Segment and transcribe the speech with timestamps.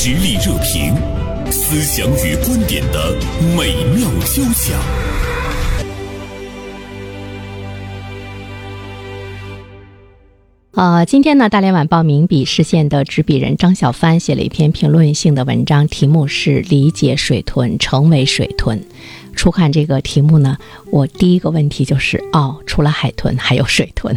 [0.00, 0.94] 实力热评，
[1.50, 3.16] 思想与观点的
[3.56, 4.78] 美妙交响。
[10.74, 18.80] 呃，今天呢，《大连晚报》名笔视线的执笔人张小帆写了一篇评论性的文章，题目是“理解水豚，成为水豚”。
[19.34, 20.58] 初看这个题目呢，
[20.92, 24.16] 我第一个问题就是：哦，除了海豚，还有水豚。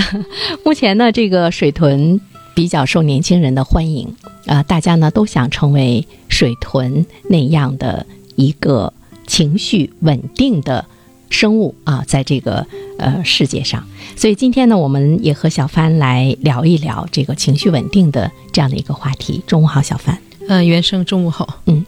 [0.62, 2.20] 目前呢，这个水豚
[2.56, 4.16] 比较受年轻人的欢迎
[4.46, 8.92] 啊、大家呢都想成为水豚那样的一个
[9.26, 10.86] 情绪稳定的
[11.28, 12.66] 生物啊，在这个
[12.98, 13.84] 呃世界上。
[14.16, 19.42] 所以今天呢，我们也和小帆来聊一聊这个情绪稳定的这样的一个话题。
[19.46, 20.16] 中午好，小帆。
[20.48, 21.60] 嗯，原生中午好。
[21.66, 21.84] 嗯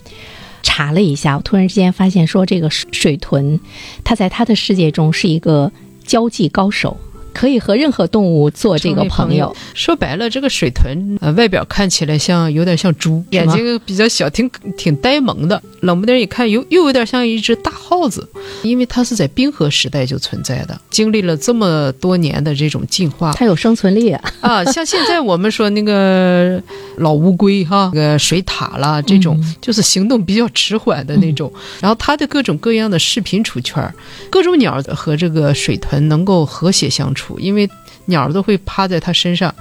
[0.64, 3.58] 查了一下，我突然之间发现说，这个水水豚，
[4.05, 5.72] 它在它的世界中是一个
[6.05, 6.96] 交际高手，
[7.32, 9.55] 可以和任何动物做这个朋友。
[9.74, 15.62] 说白了，这个水豚呃，外表看起来像有点像猪，眼睛比较小，挺挺呆萌的。
[15.80, 18.28] 冷不丁一看，又又有点像一只大耗子，
[18.62, 24.33] 因为它是在冰河时代就存在的，经历了这么多年的这种进化它有生存力啊！
[24.41, 24.64] 啊。
[24.72, 26.61] 像现在我们说那个
[26.97, 31.52] 老乌龟哈，那个水獭啦，这种嗯就是行动比较迟缓的那种。
[31.80, 33.95] 然后它的各种各样的视频出圈儿，
[34.30, 37.69] 各种鸟和这个水豚能够和谐相处，因为
[38.06, 39.55] 鸟都会趴在它身上。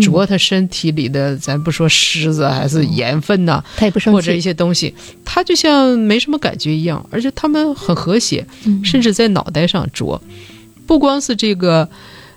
[0.00, 4.40] 啄它身体里的，咱不说虱子还是盐分呐、它也不生或者一。
[4.40, 10.18] 些东西，它就像没什么感觉一样，而且它们很和谐，嗯甚至在脑袋上啄。
[10.86, 11.86] 不光是这个，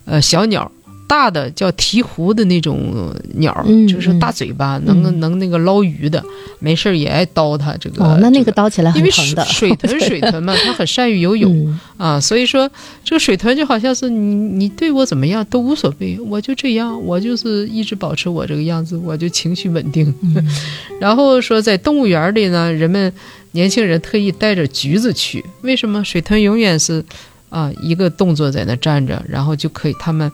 [0.04, 0.70] 呃，小鸟，
[1.08, 6.24] 大的叫鹈鹕的那种呃鸟，嗯就是大嘴巴，能嗯能那个捞鱼的，
[6.60, 8.04] 没事儿也爱叨它这个。
[8.04, 9.46] 哦，那那个叨起来很疼的。
[9.46, 11.52] 水豚 水豚嘛，它很善于游泳。
[11.54, 12.70] 嗯啊，所以说
[13.04, 20.14] 这个水豚就好像是你你对我怎么样都无所谓，我就这样，我就是一直保持我这个样子，我就情绪稳定。
[20.22, 20.36] 嗯
[21.00, 23.14] 然后说在动物园里呢，人们
[23.52, 26.04] 年轻人特意带着橘子去，为什么？
[26.04, 27.04] 水豚永远是
[27.50, 30.32] 啊一个动作在那站着，然后就可以他们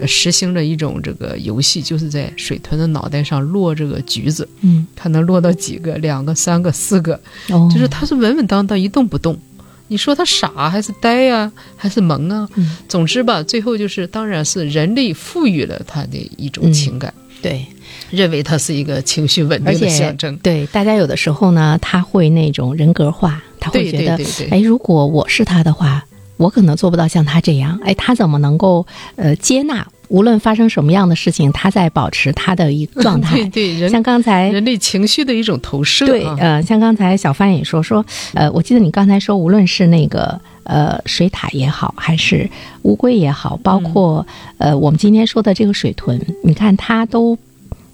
[0.00, 9.38] 呃实行着一种这个游戏，就是在水豚的脑袋上落这个橘子，嗯，看能落到几个，两个、三个、四个，哦，就是它是稳稳当当一动不动。
[9.88, 12.48] 你说它傻还是呆呀、还是萌啊？
[12.54, 12.76] 嗯。
[12.88, 16.72] 总之吧，最后就是，当然是人类赋予了它的一种嗯。
[16.72, 17.12] 情感，
[17.42, 17.66] 对。
[18.10, 20.36] 认为它是一个情绪稳定的象征。
[20.38, 24.18] 对，大家有的时候呢，他会那种人格化，他会觉得
[24.50, 26.04] 哎，如果我是他的话，
[26.36, 27.78] 我可能做不到像他这样。
[27.84, 29.86] 哎，他怎么能够呃接纳？
[30.08, 33.72] 无论发生什么样的事情，他在保持他的一个状态 对。
[33.72, 36.08] 对，人像刚才人类情绪的一种投射、啊。
[36.08, 38.04] 对，呃，像刚才小帆也说说，
[38.34, 42.46] 呃，我记得你刚才说，无论是那个呃水獭也好，还是
[42.82, 44.26] 乌龟也好，包括、
[44.58, 47.38] 呃我们今天说的这个水豚，你看它都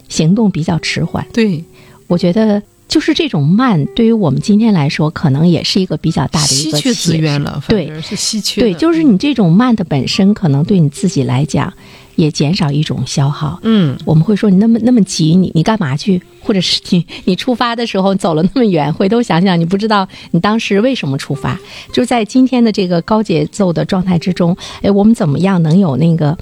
[0.09, 1.25] 行动比较迟缓。
[1.31, 1.63] 对，
[2.07, 8.59] 我觉得就是这种慢，对于我们今天来说，可能也是一个比较大的一个稀缺资源了，对是稀缺。
[8.59, 11.71] 对，就是你这种慢的本身，可能对你自己来讲，
[12.15, 13.59] 也减少一种消耗。
[13.61, 16.19] 嗯，我们会说你那么那么急，你你干嘛去？
[16.41, 21.59] 或者是你你出发的时候走了那么远，回头想想，你不知道你当时为什么出发。
[21.93, 26.35] 就在今天的这个高节奏的状态之中，哎，我们怎么样能有那个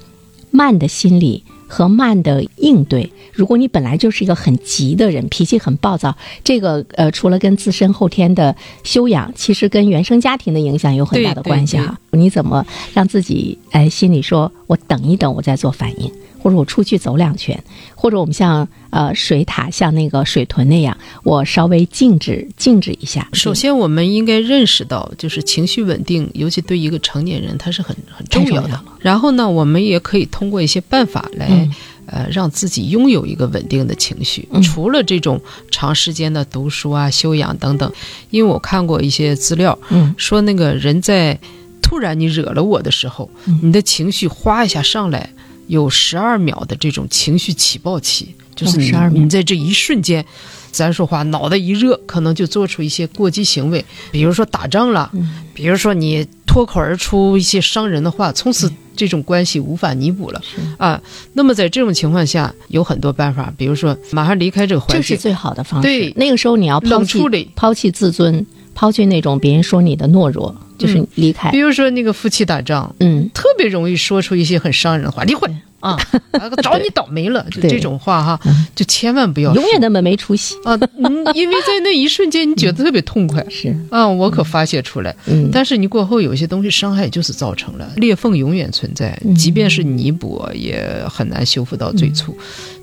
[0.50, 1.44] 慢的心理？
[1.68, 11.96] 和慢的应对，如果你本来就是一个很急的人，脾气很暴躁，这个呃，除了跟自身后天的修养，其实跟原生家庭的影响有很大的关系哈。
[12.10, 16.10] 你怎么让自己哎心里说，我等一等，我再做反应，
[16.48, 17.62] 或者我出去走两圈，
[17.94, 23.28] 或者我们像呃水塔、像那个水豚那样，我稍微静止静止一下。
[23.34, 28.80] 首先我们应该认识到，就是情绪稳定，尤其对一个成年人，它是很很重要的。
[28.98, 31.48] 然后呢，我们也可以通过一些办法来。
[31.50, 31.70] 嗯
[32.10, 35.38] 呃，让自己拥有一个稳定的情绪，嗯除了这种
[35.70, 37.92] 长时间的读书啊、修养等等，
[38.30, 41.38] 因为我看过一些资料，嗯说那个人在
[41.82, 45.28] 突然你惹了我的时候，嗯你的情绪哗一下上来，
[45.68, 50.24] 有十二秒的这种情绪起爆期，就是你、12秒你在这一瞬间，
[50.72, 60.40] 咱说话脑袋一热，可能就做出一些过激行为，比如说打仗了，嗯比如说你脱口而出一些伤人的话，从此这种关系无法弥补了
[60.76, 61.00] 啊。
[61.32, 65.88] 那么在这种情况下，有很多办法，比如说马上离开这个环境，这是最好的方式。
[65.88, 71.50] 对那个时候你要抛弃冷处理抛弃自尊，抛弃那种别人说你的懦弱，就是离开。
[71.50, 75.60] 比如说那个夫妻打仗，嗯，特别容易说出一些很伤人的话，离婚。
[75.80, 75.96] 啊，
[76.32, 80.56] 啊找你倒霉了，就这种话哈嗯，就千万不要永远那么没出息。
[80.64, 83.46] 啊，嗯因为在那一瞬间你觉得特别痛快。
[83.48, 85.14] 是，啊，我可发泄出来。
[85.26, 92.36] 嗯，但是你过后有些东西伤害就是造成了裂缝，永远存在嗯，即便是弥补也很难修复到最初。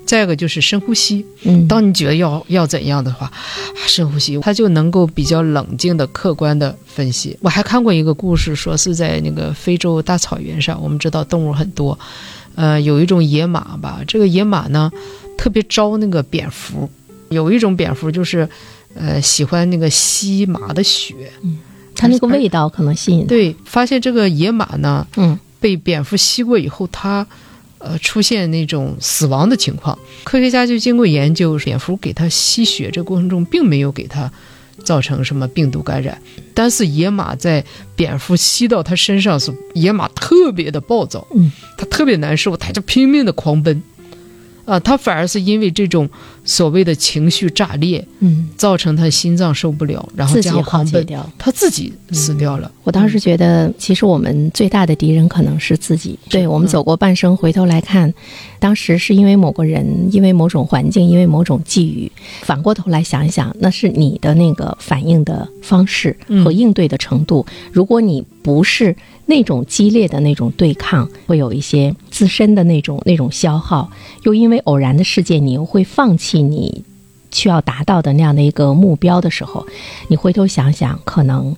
[0.06, 3.32] 再一个就是深呼吸，嗯，当你觉得要要怎样的话，啊
[3.86, 7.36] 深呼吸，他就能够比较冷静的、客观的分析。
[7.40, 11.98] 我还看过一个故事，说是在那个非洲大草原上，我们知道动物很多，
[12.54, 14.90] 呃，有一种野马吧，这个野马呢
[15.36, 16.88] 特别招那个蝙蝠，
[17.28, 18.48] 有一种蝙蝠就是，
[18.94, 21.14] 呃，喜欢那个吸马的血，
[21.94, 23.26] 它那个味道可能吸引。
[23.26, 25.38] 对，发现这个野马呢嗯。
[25.58, 27.26] 被蝙蝠吸过以后，它
[27.78, 29.98] 呃出现那种死亡的情况。
[30.24, 34.30] 科学家就经过研究，蝙蝠给它吸血这过程中，并没有给它
[34.84, 36.20] 造成什么病毒感染，
[36.54, 37.64] 但是野马在
[37.94, 43.82] 蝙蝠吸到它身上时，野马特别的暴躁，嗯，它特别难受，它就拼命的狂奔。
[44.66, 46.06] 啊，他反而是因为这种
[46.44, 51.30] 所谓的情绪炸裂，嗯，造成他心脏受不了，然后加自己耗上狂奔，竭掉。
[51.38, 52.70] 他自己死掉了。
[52.82, 56.18] 我当时觉得，其实我们最大的敌人可能是自己。
[56.28, 58.12] 对我们走过半生，回头来看，
[58.58, 62.10] 当时是因为某个人，因为某种环境，因为某种际遇。
[62.42, 67.46] 反过头来想一想，那是你的那个反应的方式和应对的程度。
[67.72, 68.94] 如果你不是
[69.24, 73.90] 那种激烈的那种对抗，会有一些自身的那种那种消耗，
[74.22, 76.84] 又因为偶然的事件，你又会放弃你
[77.32, 79.66] 需要达到的那样的一个目标的时候，
[80.06, 81.56] 你回头想想，可能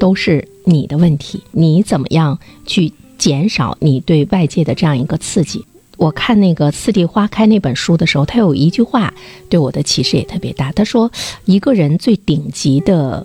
[0.00, 1.40] 都是你的问题。
[1.52, 2.36] 你怎么样
[2.66, 5.64] 去减少你对外界的这样一个刺激？
[5.98, 9.14] 我看那个《次第花开》那本书的时候，他有一句话
[9.48, 10.72] 对我的启示也特别大。
[10.72, 11.08] 他说，
[11.44, 13.24] 一个人最顶级的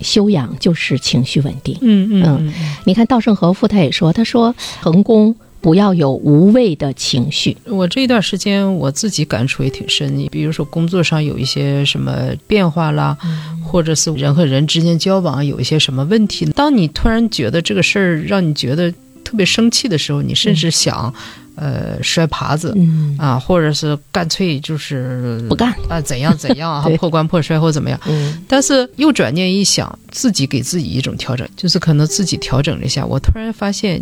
[0.00, 1.76] 修养就是情绪稳定。
[1.80, 2.52] 嗯嗯
[2.84, 7.56] 你看稻盛和夫他也说，他说成功不要有无谓的情绪。
[7.64, 13.16] 我这一段时间我自己感触也挺深，你比如说工作上有一些什么变化啦，
[13.64, 18.92] 或者是人和人之间交往有一些什么问题，当你突然觉得这个事儿让你觉得
[19.24, 21.12] 特别生气的时候，你甚至想，
[21.56, 22.72] 呃，摔耙子。
[22.76, 27.98] 嗯啊，或者是干脆就是不干 啊，怎样怎样 啊，破罐破摔或怎么样。
[28.06, 34.00] 嗯但是又转念一想，自己给自己一种调整，就是可能自己调整了一下，我突然发现，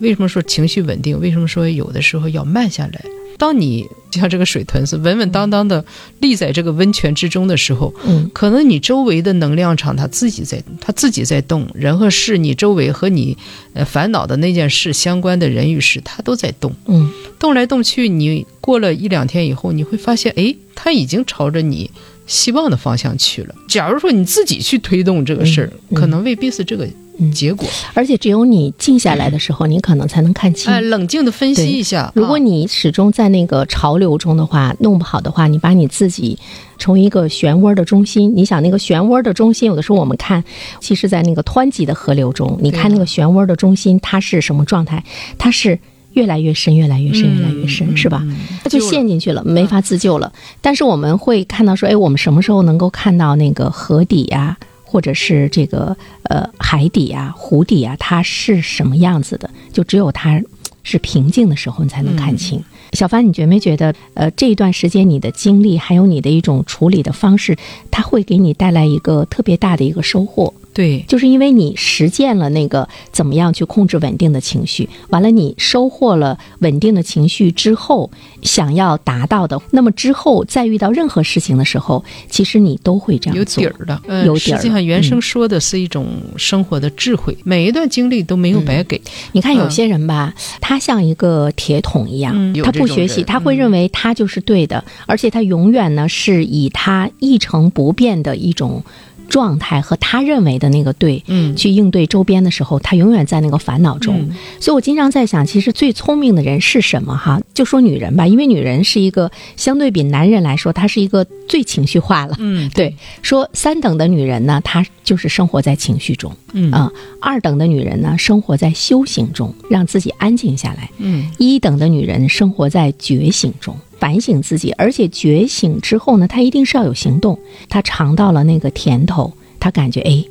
[0.00, 1.18] 为什么说情绪稳定？
[1.20, 3.04] 为什么说有的时候要慢下来？
[3.38, 5.84] 当你像这个水豚是稳稳当当的
[6.20, 13.36] 立在这个温泉之中的时候，嗯可能你周围的能量场它自己在，它自己在动，人和事，你周围和你
[13.74, 16.74] 呃烦恼的那件事相关的人与事，它都在动。
[16.86, 21.90] 嗯动来动去，你过了一两天以后，你会发现，哎，它已经朝着你
[22.26, 23.54] 希望的方向去了。
[23.68, 26.86] 假如说你自己去推动这个事儿，嗯可能未必是这个
[27.18, 27.66] 嗯结果。
[27.94, 30.72] 而且只有你静下来的时候，你可能才能看清。
[30.72, 32.12] 哎，冷静的分析一下。
[32.14, 36.38] 如果啊你始终在那个潮流中的话，弄不好的话，你把你自己
[36.78, 38.32] 成为一个漩涡的中心。
[38.34, 40.42] 你想那个漩涡的中心，有的时候我们看，
[40.80, 45.02] 其实，在那个湍急的河流中，你看那个漩涡的中心，它是什么状态？
[45.38, 45.78] 它是
[46.16, 48.22] 越来越深，越来越深，越来越深，嗯是吧？
[48.24, 50.32] 嗯它就陷进去了，没法自救了。
[50.62, 59.48] 但是我们会看到说，哎，我们什么时候能够看到那个河底呀、或者是这个呃海底呀、湖底呀，它是什么样子的？
[59.72, 60.42] 就只有它
[60.82, 62.62] 是平静的时候，你才能看清。
[62.92, 67.54] 小帆，你觉没觉得，呃，这一段时间你的经历，还有你的一种处理的方式，
[67.90, 70.54] 它会给你带来一个特别大的一个收获？
[70.76, 78.10] 对，就是因为你实践了那个怎么样去控制稳定的情绪，完了你收获了稳定的情绪之后，
[78.42, 83.42] 想要达到的，那么之后再遇到任何事情的时候，其实你都会这样有。
[83.46, 83.98] 底儿的。
[84.06, 85.02] 呃有底儿实际上原嗯。
[85.02, 89.00] 生说的是一种生活的智慧，每一段经历都没有白给。
[89.32, 89.70] 你看有嗯。
[89.70, 92.62] 些人吧，他像一个铁桶一样，嗯。
[92.62, 98.82] 他不学习，他会认为他就是对的，而且他永远呢是以他一成不变的一种
[99.28, 101.22] 状态和他认为的那个对。
[101.26, 104.18] 嗯去应对周边的时候，他永远在那个烦恼中。
[104.20, 107.16] 嗯所以我经常在想，其实最聪明的人是什么？
[107.16, 112.36] 哈，就说女人吧，因为女人是一个相对比男人来说，她是一个最情绪化了。
[112.38, 116.90] 嗯，对，说三等的女人呢，她就是生活在情绪中嗯啊；
[117.20, 127.38] 二等的女人呢，生活在修行中，让自己安静下来；嗯一等的女人生活在觉醒中，反省自己，而且觉醒之后呢，他一定是要有行动。
[127.68, 130.24] 他尝到了那个甜头，他感觉哎，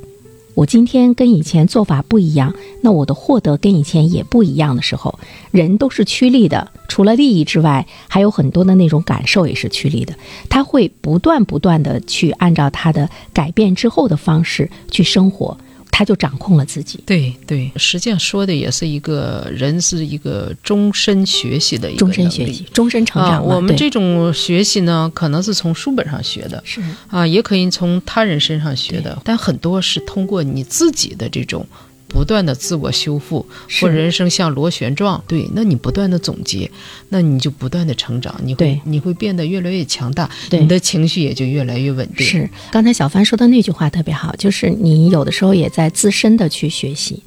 [0.54, 5.18] 我今天跟以前做法不一样，那我的获得跟以前也不一样的时候，
[5.50, 10.14] 人都是趋利的，除了利益之外，还有很多的那种感受也是趋利的。
[10.48, 15.58] 他会不断不断的去按照他的改变之后的方式去生活，
[15.96, 17.00] 他就掌控了自己。
[17.06, 23.30] 对对，实际上说的也是一个人是一个终身学习的一个终身学习，终身成啊。
[23.30, 23.40] 长啊。
[23.40, 31.66] 我们这种学习呢，可能是从书本上学的是啊，也可以从他人身上学的，但很多是通过你自己的这种
[32.16, 33.84] 不断的自我修复，是。
[33.84, 36.70] 或人生像螺旋状，对，那你不断的总结，
[37.10, 38.80] 那你就不断的成长，你会对。
[38.84, 40.58] 你会变得越来越强大，对。
[40.58, 42.26] 你的情绪也就越来越稳定。
[42.26, 47.22] 是，刚才小帆说的那句话特别好，就是你有的时候也在自身的去学习，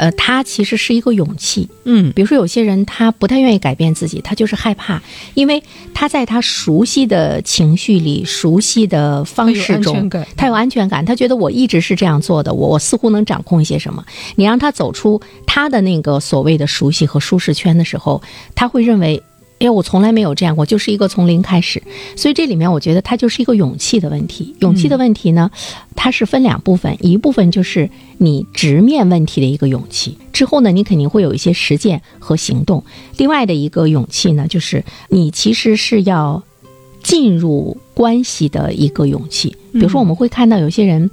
[0.00, 1.68] 呃，它其实是一个勇气。
[1.84, 5.02] 嗯，比如说有些人他不太愿意改变自己，他就是害怕，
[5.34, 14.02] 因为他在他熟悉的情绪里、熟悉的方式中，他有安全感，他觉得我一直是这样做的，我我似乎能掌控一些什么。
[14.36, 18.22] 你让他走出他的那个所谓的熟悉和舒适圈的时候，
[18.54, 19.22] 他会认为。
[19.60, 21.82] 哎，我从来没有这样过，就是一个从零开始，
[22.16, 24.56] 所以这里面我觉得它就是一个勇气的问题。
[24.60, 25.50] 勇气的问题呢，
[25.94, 32.82] 它是分两部分，一部分就是你直面问题的一个勇气，之后呢，你肯定会有一些实践和行动。
[33.18, 36.42] 另外的一个勇气呢，就是你其实是要
[37.02, 39.54] 进入关系的一个勇气。
[39.72, 41.10] 比如说，我们会看到有些人，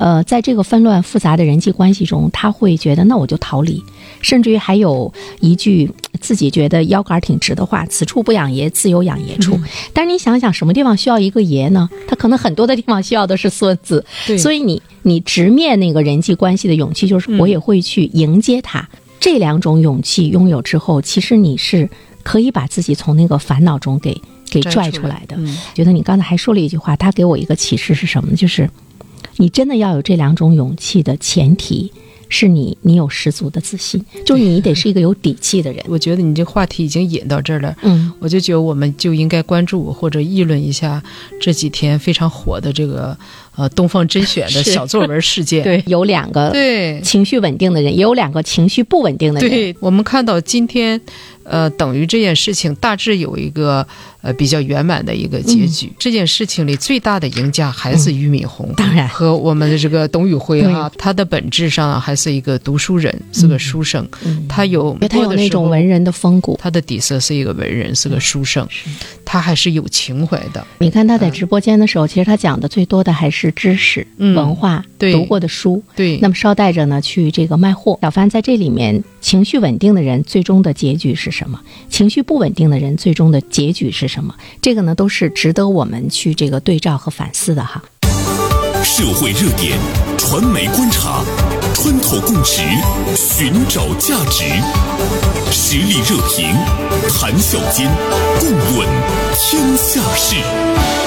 [0.00, 3.84] 呃，在这个纷乱复杂的人际关系中，他会觉得那我就逃离，
[4.22, 9.60] 甚至于还有一句自己觉得腰杆挺直的话：“此处不养爷，自有养爷处。
[9.92, 11.86] 但是你想想，什么地方需要一个爷呢？
[12.08, 14.02] 他可能很多的地方需要的是孙子。
[14.38, 18.88] 所以你你直面那个人际关系的勇气，就是我也会去迎接他。
[19.20, 21.86] 这两种勇气拥有之后，其实你是
[22.22, 25.36] 可以把自己从那个烦恼中给给拽出来出来的。
[25.36, 28.36] 嗯觉得你刚才还说了一句话，他给我一个启示是什么呢？
[28.36, 28.66] 就是
[29.36, 31.92] 你真的要有这两种勇气的前提
[32.28, 35.84] 是你你有十足的自信， 就你得是一个有底气的人。
[35.88, 37.76] 我觉得你这话题已经引到这儿了。
[37.82, 41.02] 嗯，我就觉得我们就应该关注或者议论一下
[41.40, 43.16] 这几天非常火的这个
[43.56, 45.62] 呃东方甄选的小作文事件。
[45.64, 49.50] 对，有两个对情绪稳定的人，也有两个情绪不稳定的人。
[49.50, 51.00] 对，我们看到今天，
[51.44, 53.86] 呃，等于这件事情大致有一个
[54.22, 55.92] 呃比较圆满的一个结局。
[55.98, 66.58] 这件事情里最大的赢家还是俞敏洪，嗯当然和我们的这个董宇辉对哈、他的本质上还是一个读书人，是个书生，嗯他有他有那种文人的风骨。
[66.60, 68.66] 他的底色是一个文人，是个书生，
[69.24, 70.64] 他还是有情怀的。
[70.78, 75.82] 你看他在直播间的时候，其实他讲的最多的还是知识、嗯文化、读过的书。
[75.96, 77.98] 对，那么捎带着呢，去这个卖货。
[78.02, 81.60] 小帆在这里面，情绪稳定的人最终的结局是什么？
[81.88, 84.34] 情绪不稳定的人最终的结局是什么？
[84.62, 87.82] 这个呢，都是值得我们去这个对照和反思的哈。
[88.82, 89.78] 社会热点，
[90.16, 91.22] 传媒观察，
[91.74, 92.62] 穿透共识，
[93.14, 94.44] 寻找价值，
[95.52, 96.54] 实力热评，
[97.10, 97.90] 谈笑间，
[98.38, 98.88] 共论
[99.34, 100.99] 天下事。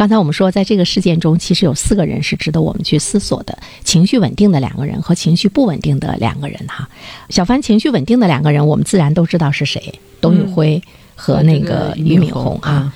[0.00, 6.58] 刚才我们说，在这个事件中，其实有四个人是值得我们去思索的：情绪稳定的两个人和情绪不稳定的两个人。
[6.68, 6.88] 哈，
[7.28, 10.82] 小帆情绪稳定的两个人，我们自然都知道是谁，董宇辉
[11.14, 12.90] 和那个俞敏洪啊。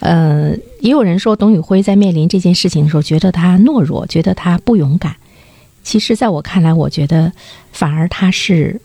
[0.00, 0.50] 呃，
[0.80, 5.16] 也有人说董宇辉在面临这件事情的时候，觉得他懦弱，觉得他不勇敢。
[5.82, 7.32] 其实，在我看来，我觉得
[7.72, 8.78] 反而他是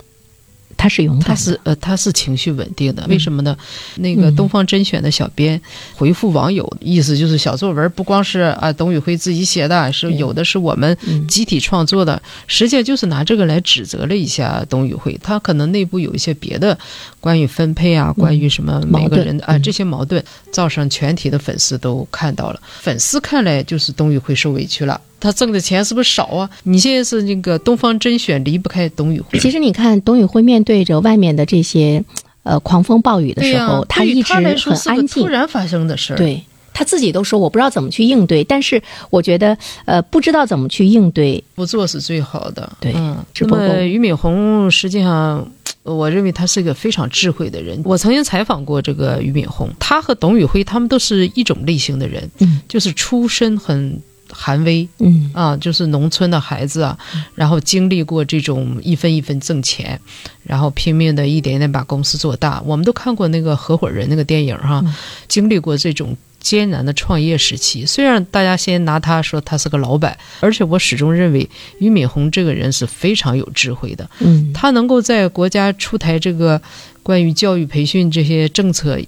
[0.76, 3.56] 他是勇敢的，他是呃，他是情绪稳定的，为什么呢？
[3.96, 4.36] 那个嗯。
[4.36, 5.60] 东方甄选的小编
[5.94, 11.26] 回复网友，意思就是小作文不光是啊董宇辉自己写的，是有的是我们嗯。
[11.26, 16.76] 集体创作的，实际上就是拿这个来指责了一下董宇辉，他可能内部有一些别的
[17.20, 25.00] 关于分配啊，关于什么每个人的啊这些矛盾，造成全体的粉丝都看到了，粉丝看来就是董宇辉受委屈了。
[25.18, 26.48] 他挣的钱是不是少啊？
[26.64, 32.04] 你现在是那个东方甄选离不开董宇辉，其实你看，董宇辉面对着外面的这些
[32.42, 34.44] 呃狂风暴雨的、时候，他一直很
[34.86, 35.28] 安静突。
[35.28, 36.16] 然发生的事儿。
[36.16, 36.42] 对
[36.72, 39.56] 他自己都说，我不知道怎么去应对，但是我觉得
[39.86, 42.70] 呃，不知道怎么去应对，不做是最好的。
[42.80, 45.50] 对嗯，那么俞敏洪实际上。
[45.82, 47.80] 我认为他是一个非常智慧的人。
[47.84, 56.98] 我曾经采访过这个俞敏洪，他和董宇辉他们都是一种类型的人，嗯就是出身很寒微嗯啊，就是农村的孩子啊，
[57.34, 60.00] 然后经历过这种一分一分挣钱，
[60.42, 62.60] 然后拼命的一点点把公司做大。
[62.64, 64.94] 我们都看过那个合伙人那个电影哈，嗯
[65.28, 67.84] 经历过这种艰难的创业时期。
[67.84, 74.08] 虽然大家先拿他说他是个老板，而且我始终认为俞敏洪这个人是非常有智慧的。
[74.20, 76.60] 嗯，他能够在国家出台这个
[77.02, 78.98] 关于教育培训这些政策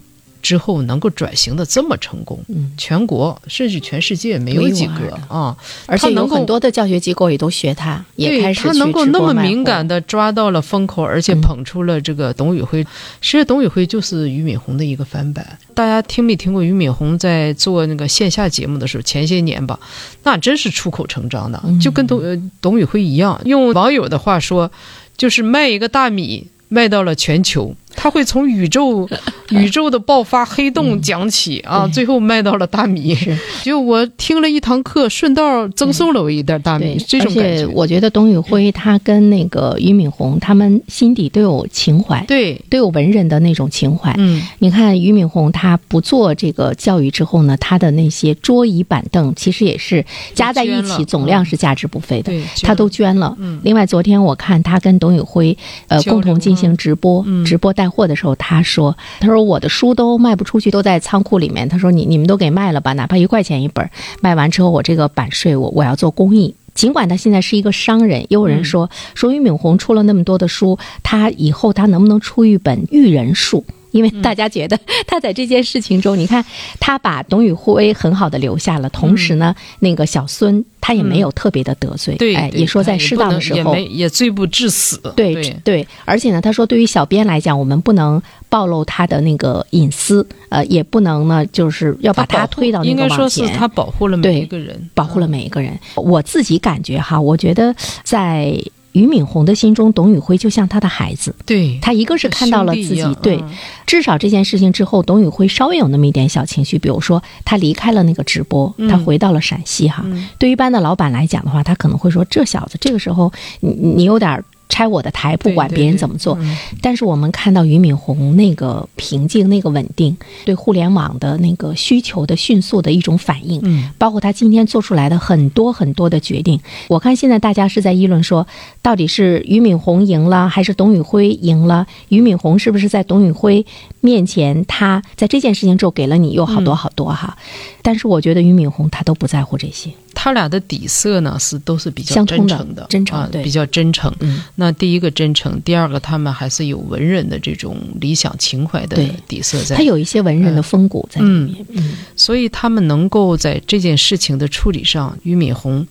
[0.42, 5.56] 之后，能够转型的这么成功，嗯全国甚至全世界没有几个啊。
[5.86, 12.84] 而且有很多的教学机构也都学他，也对开始他能够那么敏感的抓到了风口，而且嗯捧出了这个董宇辉。
[13.20, 15.58] 其实董宇辉就是俞敏洪的一个翻版。
[15.74, 19.02] 大家听没听过俞敏洪在做那个线下节目的时候？
[19.02, 19.78] 前些年吧，
[20.22, 23.40] 那真是出口成章的，嗯就跟董呃董宇辉一样。
[23.44, 24.70] 用网友的话说，
[25.16, 27.74] 就是卖一个大米卖到了全球。
[28.00, 29.08] 他会从宇宙
[29.50, 33.16] 宇宙的爆发黑洞讲起啊，最后卖到了大米。
[33.64, 37.50] 就我听了一堂课，顺道赠送了我一袋大米，对，这种感觉。
[37.50, 44.14] 而且我觉得董宇辉他跟那个俞敏洪他们心底都有情怀，对，都有文人的那种情怀。
[44.18, 52.30] 嗯，你看俞敏洪他不做这个教育之后呢，他的那些桌椅板凳其实也是加在一起，总量是价值不菲的。
[52.30, 53.34] 对，他都捐了。
[53.38, 53.58] 嗯。
[53.64, 55.56] 另外，昨天我看他跟董宇辉
[55.88, 57.44] 呃共同进行直播，嗯。
[57.44, 61.68] 直播带货的时候，他说：“他说我的书都卖不出去，都在仓库里面。
[61.68, 63.88] 他说你你们都给卖了吧，哪怕一块钱一本，
[64.20, 73.64] 卖完之后我这个版税我我要做公益。”尽管他现在是一个商人，也有人说、说俞敏洪出了那么多的书，他以后他能不能出一本《育人术》？
[73.90, 76.44] 因为大家觉得 他在这件事情中，你看
[76.78, 85.00] 他把董宇辉很好的留下了，同时呢，那个小孙他也没有特别的得罪，对，哎，也说在适当的时候，能也也罪不至死。
[85.16, 93.28] 对对对，而且呢，他说对于小编来讲，我们不能暴露他的那个隐私，呃，也不能呢，就是要把他推到那个应该说。
[93.28, 95.78] 是他保护了每一个人，保护了每一个人。
[95.94, 98.58] 我自己感觉哈，我觉得在
[98.98, 101.32] 俞敏洪的心中，董宇辉就像他的孩子。
[101.46, 103.50] 对，他一个是看到了自己对嗯，
[103.86, 110.02] 至少这件事情之后，董宇辉稍微有那么一点小情绪，比如说他离开了那个直播，嗯他回到了陕西哈。
[110.04, 116.36] 嗯对于一般的老板来讲的话，他可能会说：“这小子这个时候你你有点拆我的台，不管别人怎么做。
[116.40, 128.46] 嗯但是我们看到俞敏洪那个平静、那个稳定，对互联网的那个需求的迅速的一种反应，嗯包括他今天做出来的很多很多的决定，我看现在大家是在议论说，
[128.80, 131.86] 到底是俞敏洪赢了，还是董宇辉赢了？
[132.08, 133.64] 俞敏洪是不是在董宇辉
[134.00, 137.36] 面前，他在这件事情之后给了你又好多好多哈？
[137.82, 143.40] 但是我觉得俞敏洪他都不在乎这些，他俩的底色呢是都是比较真诚的，啊，真诚对。
[143.44, 144.12] 比较真诚。
[144.18, 148.96] 嗯，那第一个真诚，第二个他们还是有文人的这种理想情怀的
[149.28, 149.76] 底色在。
[149.76, 151.64] 他，有一些文人的风骨在里面。
[151.68, 151.94] 嗯。
[152.16, 155.86] 所以他们能够在这件事情的处理上，俞敏洪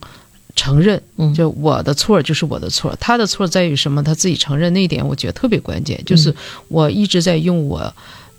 [0.54, 1.32] 承认，嗯。
[1.32, 4.02] 就我的错就是我的错，他的错在于什么？
[4.02, 6.04] 他自己承认那一点，我觉得特别关键，嗯。
[6.04, 6.34] 就是
[6.68, 7.90] 我一直在用我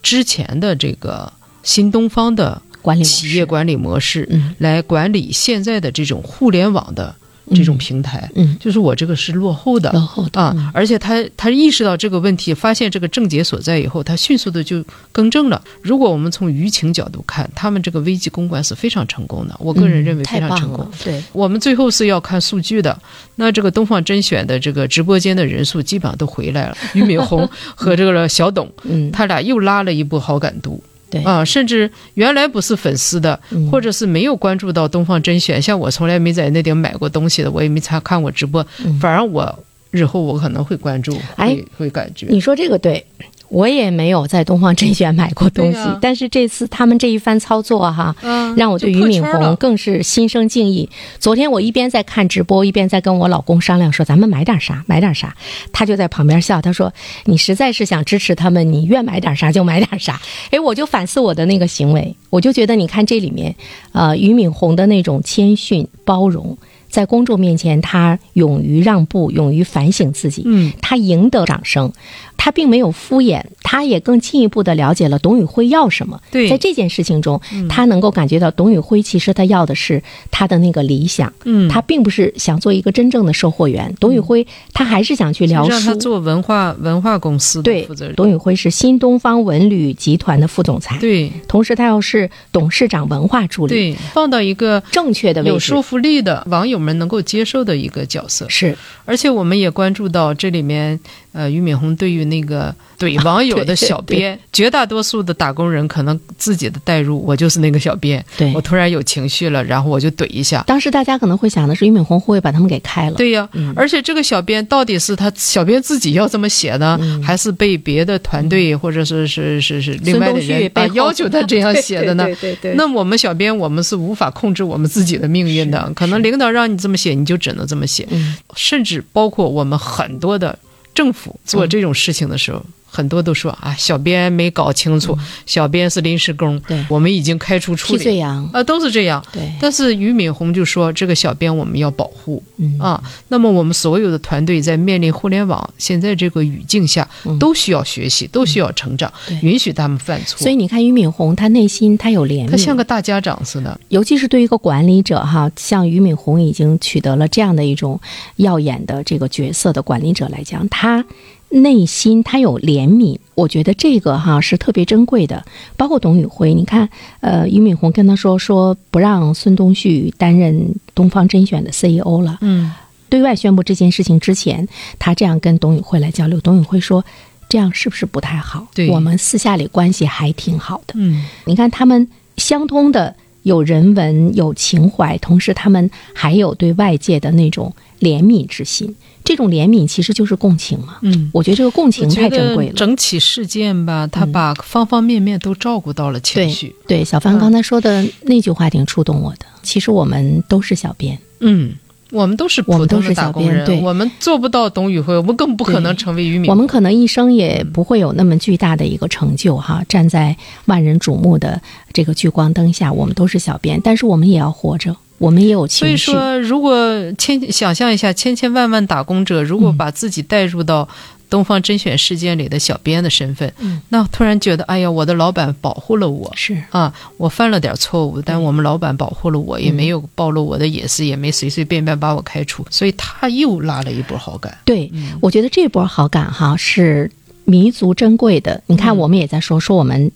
[0.04, 7.16] 之前的这个新东方的管理企业管理模式嗯来管理现在的这种互联网的
[7.52, 15.60] 这种平台，嗯，就是我这个是落后的落后的啊嗯，而且他他意识到这个问题，发现这个症结所在以后，他迅速的就更正了。
[15.82, 20.86] 如果我们从舆情角度看，他们这个危机公关是非常成功的，我个人认为非常成功。
[20.86, 22.96] 了，对，我们最后是要看数据的。
[23.38, 30.84] 那这个东方甄选的这个直播间的人数基本上都回来了，俞敏洪 和这个小董，嗯，他俩又拉了一波好感度。
[31.10, 42.28] 对啊，甚至原来不是粉丝的，嗯或者是没有关注到东方甄选，像我从来没在那顶买过东西的，我也没参看过直播，嗯反而我日后我可能会关注，哎会会感觉。
[42.30, 43.06] 你说这个对。
[43.50, 50.90] 我也没有在东方甄选买过东西，但是这次他们这一番操作哈，嗯让我对俞敏洪更是心生敬意。
[51.20, 55.36] 昨天我一边在看直播，一边在跟我老公商量说，咱们买点啥，买点啥。
[55.74, 56.94] 他就在旁边笑，他说
[57.26, 63.56] ：“你实在是想支持他们，你愿买点啥就买点啥。”哎，我就反思我的那个行为，我就觉得，你看这里面，
[63.94, 66.58] 呃，俞敏洪的那种谦逊包容。
[66.90, 71.94] 在公众面前，他勇于让步，勇于反省自己，嗯，他赢得掌声，
[72.42, 76.20] 他并没有敷衍，他也更进一步的了解了董宇辉要什么。
[76.32, 76.48] 对。
[76.48, 81.68] 在这件事情中，他能够感觉到董宇辉其实他要的是他的那个理想，嗯。
[81.68, 83.94] 他并不是想做一个真正的售货员。
[84.00, 85.94] 董宇辉他还是想去聊让他。
[85.96, 91.30] 做文化文化公司的对负责人，，董宇辉是新东方文旅集团的副总裁，对。
[91.46, 95.54] 同时他又是董事长文化助理，对，放到一个正确的位置。
[95.54, 98.48] 有说服力的网友们能够接受的一个角色。
[98.48, 98.78] 是。
[99.04, 100.98] 而且我们也关注到这里面，
[101.32, 110.64] 呃，俞敏洪对于那个 怼 网友的小编，绝大多数的打工人可能自己的代入，我就是那个小编，对我突然有情绪了，然后我就怼一下。
[110.68, 113.16] 当时大家可能会想的是俞敏洪会不会把他们给开了？
[113.16, 122.26] 对呀，嗯而且这个小编到底是他小编自己要这么写呢，嗯还是被别的团队或者是是是是另外的人啊要求他这样写的呢？
[122.26, 128.08] 对对对对那我们小编我们是无法控制我们自己的命运的，可能领导让你这么写，你就只能这么写。
[128.10, 130.58] 嗯甚至包括我们很多的
[131.00, 136.86] 政府做这种事情的时候，很多都说啊，小编没搞清楚，小编是临时工，嗯对。
[136.90, 139.24] 我们已经开除处理，羊，啊，都是这样。
[139.32, 142.78] 对，但是俞敏洪就说，这个小编我们要保护嗯。
[142.80, 143.02] 啊。
[143.28, 147.38] 那么我们所有的团队在面临互联网现在这个语境下，嗯。
[147.38, 149.38] 都需要学习，都需要成长，对。
[149.42, 150.40] 允许他们犯错。
[150.40, 158.00] 所以你看俞敏洪，他内心他有怜悯，他像个大家长似的，尤其是对于一个管理者哈，像俞敏洪已经取得了这样的一种
[158.38, 161.06] 耀眼的这个角色的管理者来讲，他
[161.50, 165.44] 内心他有怜悯，我觉得这个哈是特别珍贵的。
[165.76, 166.88] 包括董宇辉，你看，
[167.22, 172.38] 呃，俞敏洪跟他说说不让孙东旭担任东方甄选的 CEO 了。
[172.42, 172.72] 嗯，
[173.10, 174.68] 对外宣布这件事情之前，
[175.00, 176.40] 他这样跟董宇辉来交流。
[176.42, 177.04] 董宇辉说，
[177.48, 178.68] 这样是不是不太好？
[178.76, 180.94] 对我们私下里关系还挺好的。
[180.98, 182.08] 嗯，你看他们
[182.38, 188.96] 相通的有人文、有情怀，同时他们还有对外界的那种怜悯之心。
[189.24, 190.98] 这种怜悯其实就是共情嘛。
[191.02, 192.74] 嗯，我觉得这个共情太珍贵了。
[192.74, 196.76] 整起事件吧，他把方方面面都照顾到了情绪。
[196.88, 199.46] 对，小帆刚才说的那句话挺触动我的。
[199.62, 201.74] 其实我们都是小编，嗯，
[202.12, 206.50] 我们都是我们都是普通的打工人，对，我们做不到董宇辉，我们更不可能成为渔民。
[206.50, 211.62] 我们可能一生也不会有那么巨大的一个成就哈，站在万人瞩目的
[211.94, 216.12] 这个聚光灯下，我们都是小编，但是我们也要活着，我们也有情绪。
[216.12, 216.74] 所以说，如果
[217.18, 220.88] 千想象一下，千千万万打工者，如果把自己带入到
[221.30, 226.32] 东方甄选事件里的小编的身份，嗯那突然觉得，哎呀，我的老板保护了我。
[226.36, 234.58] 是啊，我犯了点错误，但我们老板保护了我，也没有暴露我的隐私，也没随随便便把我开除，所以他又拉了一波好感。
[234.66, 237.12] 对，嗯我觉得这波好感哈是
[237.46, 238.62] 弥足珍贵的。
[238.66, 240.12] 你看，嗯我们也在说说我们。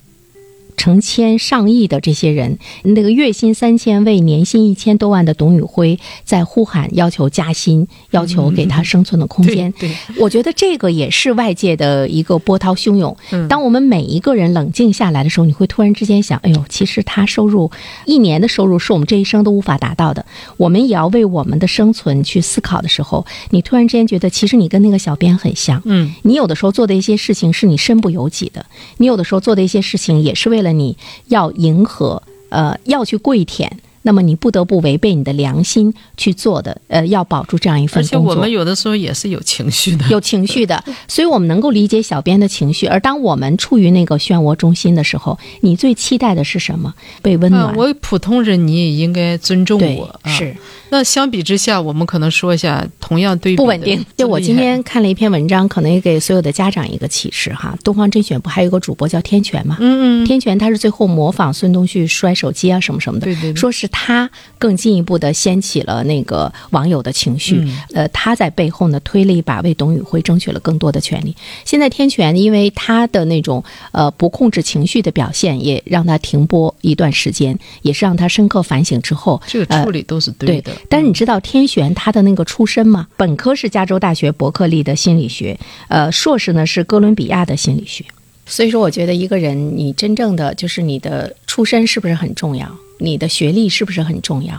[0.78, 9.72] 成千上亿的这些人，那个月薪三千位、年薪一千多万的董宇辉在呼喊要求加薪，要求给他生存的空间。
[9.74, 13.16] 对对，我觉得这个也是外界的一个波涛汹涌。
[13.32, 17.70] 嗯当我们每一个人冷静下来的时候，你会突然之间想：哎呦，其实他收入
[18.06, 20.26] 一年的收入是我们这一生都无法达到的。
[20.58, 25.82] 我们也要为我们的生存去思考的时候，你突然之间觉得，其实你跟那个小编很像。
[25.86, 28.66] 嗯，你有的时候做的一些事情是你身不由己的，
[28.98, 30.98] 你有的时候做的一些事情也是为了了你
[31.28, 33.80] 要迎合，呃，要去跪舔。
[34.04, 38.16] 那么你不得不违背你的良心去做的，呃，要保住这样一份而且。
[38.16, 40.06] 我们有的时候也是有情绪的。
[40.10, 42.86] 有情绪的，所以我们能够理解小编的情绪。
[42.86, 46.94] 而当我们处于那个漩涡中心的时候，你最期待的是什么？
[47.22, 47.64] 被温暖。
[47.64, 50.06] 啊，我普通人，你也应该尊重对我。
[50.22, 50.56] 啊、是
[50.90, 54.06] 那相比之下，我们可能说一下同样对不稳定。
[54.16, 57.76] 就我今天看了一篇文章，可能也给所有的家长一个启示哈。
[57.84, 59.78] 东方甄选不还有个主播叫天权吗？
[59.80, 67.60] 嗯嗯，天权他是最后模仿孙东旭摔手机啊什么什么的，对对对说是他更进一步的掀起了那个网友的情绪。
[67.60, 71.34] 嗯呃，他在背后呢推了一把，为董宇辉争取了更多的权利。
[71.64, 80.74] 现在天权因为他的那种呃不控制情绪的表现，也让他停播一段时间，也是让他深刻反省之后，这个处理都是对的。
[80.90, 83.08] 但是你知道天璇他的那个出身吗？
[83.16, 88.04] 本科是加州大学伯克利的心理学，呃，硕士呢是哥伦比亚的心理学。
[88.46, 92.70] 所以说，我觉得一个人你真正的就是你的出身是不是很重要，
[93.04, 94.56] 你的学历是不是很重要？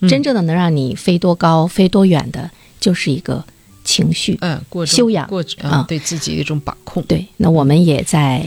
[0.00, 3.42] 嗯真正的能让你飞多高、飞多远的，就是一个
[3.82, 4.36] 情绪。
[4.42, 7.02] 嗯，过程修养过啊啊，对自己的一种把控。
[7.04, 8.46] 对，那我们也在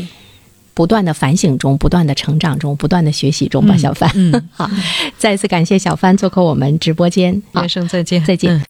[0.76, 4.12] 不断的反省中、不断的成长中、不断的学习中吧，嗯小帆。
[4.14, 4.70] 嗯 好，
[5.18, 7.42] 再次感谢小帆做客我们直播间。
[7.52, 8.62] 好先，生再见，再见嗯